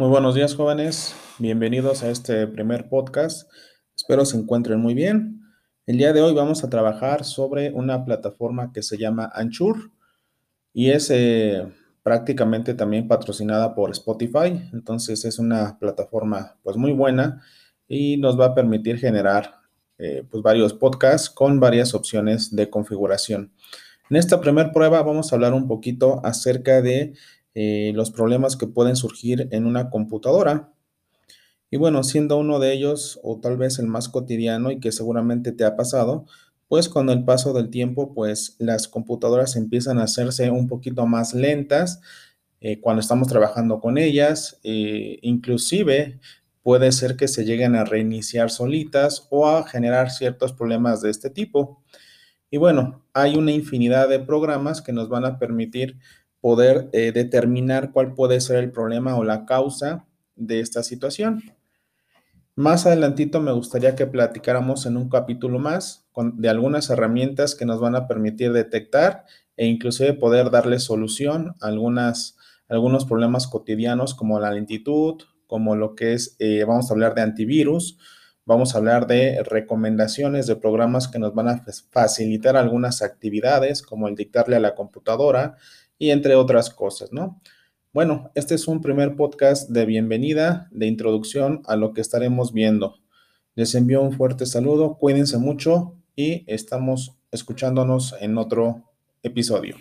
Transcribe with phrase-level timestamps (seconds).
[0.00, 3.52] Muy buenos días jóvenes, bienvenidos a este primer podcast.
[3.94, 5.42] Espero se encuentren muy bien.
[5.84, 9.92] El día de hoy vamos a trabajar sobre una plataforma que se llama Anchur
[10.72, 11.70] y es eh,
[12.02, 14.70] prácticamente también patrocinada por Spotify.
[14.72, 17.42] Entonces es una plataforma pues muy buena
[17.86, 19.56] y nos va a permitir generar
[19.98, 23.52] eh, pues varios podcasts con varias opciones de configuración.
[24.08, 27.12] En esta primera prueba vamos a hablar un poquito acerca de
[27.54, 30.72] eh, los problemas que pueden surgir en una computadora.
[31.70, 35.52] Y bueno, siendo uno de ellos o tal vez el más cotidiano y que seguramente
[35.52, 36.26] te ha pasado,
[36.68, 41.34] pues con el paso del tiempo, pues las computadoras empiezan a hacerse un poquito más
[41.34, 42.00] lentas
[42.60, 44.60] eh, cuando estamos trabajando con ellas.
[44.62, 46.20] Eh, inclusive
[46.62, 51.30] puede ser que se lleguen a reiniciar solitas o a generar ciertos problemas de este
[51.30, 51.82] tipo.
[52.50, 55.98] Y bueno, hay una infinidad de programas que nos van a permitir
[56.40, 61.42] poder eh, determinar cuál puede ser el problema o la causa de esta situación.
[62.56, 67.80] Más adelantito me gustaría que platicáramos en un capítulo más de algunas herramientas que nos
[67.80, 69.24] van a permitir detectar
[69.56, 72.36] e inclusive poder darle solución a algunas,
[72.68, 77.22] algunos problemas cotidianos como la lentitud, como lo que es, eh, vamos a hablar de
[77.22, 77.98] antivirus,
[78.44, 84.08] vamos a hablar de recomendaciones de programas que nos van a facilitar algunas actividades como
[84.08, 85.56] el dictarle a la computadora,
[86.00, 87.40] y entre otras cosas, ¿no?
[87.92, 92.96] Bueno, este es un primer podcast de bienvenida, de introducción a lo que estaremos viendo.
[93.54, 98.84] Les envío un fuerte saludo, cuídense mucho y estamos escuchándonos en otro
[99.22, 99.76] episodio.